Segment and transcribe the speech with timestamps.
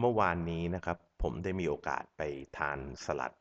[0.00, 2.22] เมื่อวานนี้นะครับ ผมได้มีโอกาสไป
[2.58, 3.32] ทานสลัด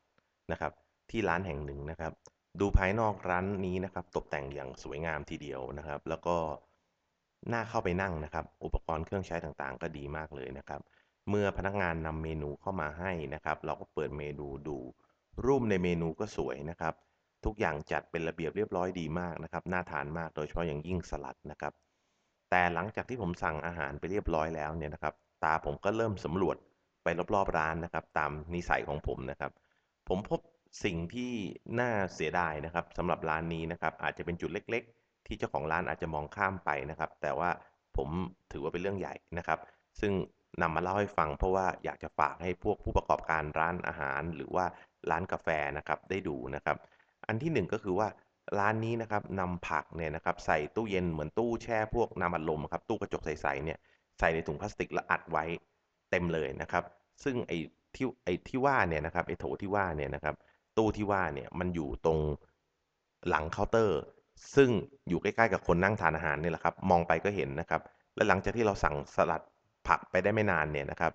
[0.52, 0.74] นะครับ
[1.10, 2.14] ที่ร้านแห่งหนึ่งนะครับ
[2.60, 6.38] ดูภายนอกร้านนี้นะครับ ตกแต่งอย่างสวยงามทีเดียวนะครับ แล้วก็
[7.54, 10.82] น่าเข้าไปนั่งนะครับ อุปกรณ์เครื่องใช้ต่างๆ ก็ดีมากเลยนะครับ
[11.30, 14.78] เมื่อพนักงานนำเมนูเข้ามาให้นะครับ เราก็เปิดเมนูดู
[15.46, 16.94] รูปในเมนูก็สวยนะครับ
[17.46, 21.74] ทุกอย่างจัดเป็นระเบียบเรียบร้อยดีมากนะครับ น่าทานมากโดยเฉพาะอย่างยิ่งสลัดนะครับ
[22.50, 25.14] แต่หลังจากที่ผมสั่งอาหารไปเรียบร้อยแล้วเนี่ยนะครับ
[25.44, 26.58] ตาผมก็เริ่มสำรวจ
[27.04, 29.52] ไปรอบๆร้านนะครับ ตามนิสัยของผมนะครับ
[30.10, 30.40] ผมพบ
[30.84, 31.32] สิ่งที่
[31.80, 37.50] น่าเสียดายนะครับสำหรับร้านนี้นะครับ อาจจะเป็นจุดเล็ก ๆ ที่เจ้าของร้านอาจจะมองข้ามไปนะครับ แต่ว่า
[37.98, 38.10] ผม
[38.52, 39.60] ถือว่าเป็นเรื่องใหญ่นะครับ
[40.02, 40.14] ซึ่ง
[40.62, 44.66] นำมาเล่าให้ฟังเพราะว่าอยากจะฝากให้พวกผู้ประกอบการร้านอาหาร หรือว่า
[45.10, 46.78] ร้านกาแฟนะครับได้ดูนะครับ
[47.28, 48.08] อันที่หนึ่งก็คือว่า
[48.60, 53.80] ร้านนี้นะครับนำผักเนี่ยนะครับใส่ตู้เย็นเหมือนตู้แช่พวกน้ำอัดลมครับตู้กระจกใสๆเนี่ย
[54.20, 55.46] ใส่ในถุงพลาสติกแล้วอัดไว้
[56.12, 56.84] เต็มเลยนะครับ
[57.24, 57.58] ซึ่งไอ้
[57.96, 60.36] ที่ไอ้ที่ว่าเนี่ยนะครับไอ้โถที่ว่าเนี่ยนะครับ
[60.78, 62.20] ตู้ที่ว่าเนี่ยมันอยู่ตรง
[63.30, 64.00] หลังเคาน์เตอร์
[64.56, 64.70] ซึ่ง
[65.10, 67.82] อยู่ใกล้ๆกับคนนั่งทานอาหารนี่แหละครับ มองไปก็เห็นนะครับ
[68.16, 69.42] และหลังจากที่เราสั่งสลัด
[69.88, 71.12] ผักไปได้ไม่นานเนี่ยนะครับ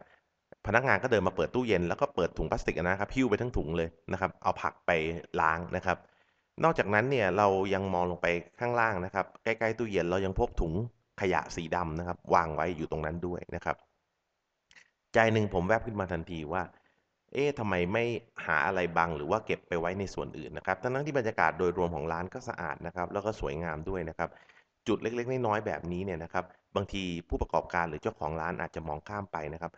[0.66, 4.90] พนักงานก็เดินมาเปิดตู้เย็นแล้วก็เปิดถุงพลาสติกนะครับหิ้วไปทั้งถุงเลยนะครับ เอาผักไป
[5.40, 5.98] ล้างนะครับ
[6.64, 8.26] นอกจากนั้นเนี่ยเรายังมองลงไป
[8.60, 10.72] ข้างล่างนะครับ ใกล้ๆตู้เย็นเรายังพบถุง
[11.20, 13.76] ขยะสีดำนะครับ วางไว้อยู่ตรงนั้นด้วยนะครับ
[15.14, 16.62] ใจหนึ่งผมแวบขึ้นมาทันทีว่า
[17.32, 18.04] เอ๊ะทำไมไม่
[18.46, 24.30] หาอะไรบังหรือว่าเก็บไปไว้ในส่วนอื่นนะครับทั้งที่บรรยากาศโดยรวมของร้านก็สะอาดนะครับ แล้วก็สวยงามด้วยนะครับ
[24.88, 26.44] จุดเล็ก ๆ น้อยๆแบบนี้เนี่ยนะครับ
[26.76, 29.72] บางทีผู้ประกอบการหรือเจ้าของร้านอาจจะมองข้ามไปนะครับ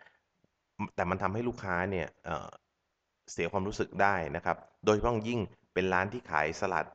[0.96, 5.40] แต่มันทำให้ลูกค้าเนี่ยเสียความรู้สึกได้นะครับ โดยเฉพาะยิ่ง
[5.74, 6.86] เป็นร้านที่ขายสลัด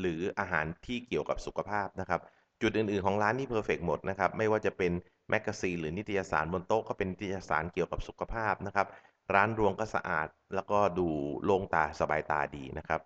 [0.00, 2.20] หรืออาหารที่เกี่ยวกับสุขภาพนะครับ
[2.62, 4.92] จุดอื่นๆของร้านนี่ perfect หมดนะครับไม่ว่าจะเป็น
[5.30, 8.86] magazine หรือนิตยสารบนโต๊ะก็เป็นนิตยสารเกี่ยวกับสุขภาพนะครับ
[9.34, 11.08] ร้านรวงก็สะอาดแล้วก็ดู
[11.44, 13.00] โล่งตาสบายตาดีนะครับ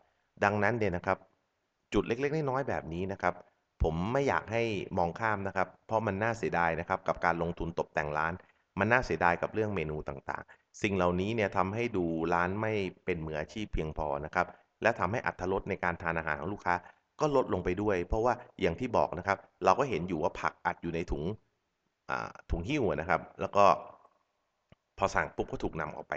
[0.45, 1.19] ดังนั้นเนี่ยนะครับ
[1.92, 3.35] จุดเล็กๆน้อยๆแบบนี้นะครับ
[3.83, 4.62] ผมไม่อยากให้
[4.98, 8.33] มองข้ามนะครับ เพราะมันน่าเสียดายนะครับ กับการลงทุนตกแต่งร้าน
[8.79, 12.05] มันน่าเสียดายกับเรื่องเมนูต่างๆ สิ่งเหล่านี้เนี่ยทำให้ดู
[12.35, 12.73] ร้านไม่
[13.05, 14.46] เป็นมืออาชีพเพียงพอนะครับ
[14.83, 16.74] และทำให้อรรถรสในการทานอาหารของลูกค้า
[17.23, 21.25] ก็ลดลงไปด้วย เพราะว่าอย่างที่บอกนะครับ เราก็เห็นอยู่ว่าผักอัดอยู่ในถุง
[22.51, 23.65] ถุงหิ้วนะครับ แล้วก็
[24.99, 26.15] พอสั่งปุ๊บก็ถูกนำออกไป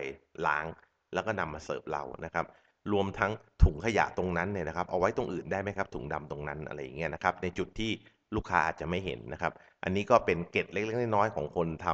[0.47, 0.65] ล้าง
[1.13, 2.45] แล้วก็นำมาเสิร์ฟเรานะครับ
[2.93, 3.31] รวมทั้ง
[3.63, 7.91] ถุงขยะตรงนั้นเนี่ยนะครับ เอาไว้ตรงอื่นได้ไหมครับ ถุงดำตรงนั้นอะไรอย่างเงี้ยนะครับ ในจุดที่
[8.35, 9.51] ลูกค้าอาจจะไม่เห็นนะครับ
[9.83, 11.87] อันนี้ก็เป็นเกร็ดเล็กๆน้อยๆของคนท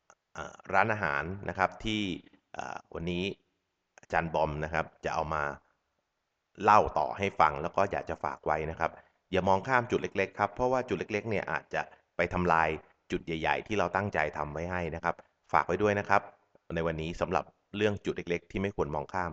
[0.00, 2.00] ำร้านอาหารนะครับที่
[2.94, 3.22] วันนี้
[4.00, 5.42] อาจารย์บอมนะครับ จะเอามา
[6.64, 8.90] เล่าต่อให้ฟังแล้วก็อยากจะฝากไว้นะครับ
[9.32, 11.82] อย่ามองข้ามจุดเล็กๆครับเพราะว่าจุดเล็กๆเนี่ยอาจจะ
[12.16, 12.68] ไปทำลาย
[13.10, 15.14] จุดใหญ่ ๆ ที่เราตั้งใจทำไว้ให้นะครับ
[15.52, 16.22] ฝากไว้ด้วยนะครับ
[16.74, 17.44] ในวันนี้สำหรับ
[17.76, 19.30] เรื่องจุดเล็กๆ ที่ไม่ควรมองข้าม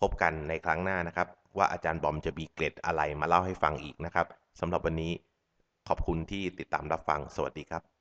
[0.00, 4.26] พบกันในครั้งหน้านะครับ ว่าอาจารย์บอมจะมีเกร็ดอะไรมาเล่าให้ฟังอีกนะครับ
[4.60, 5.12] สำหรับวันนี้
[5.88, 7.97] ขอบคุณที่ติดตามรับฟังสวัสดีครับ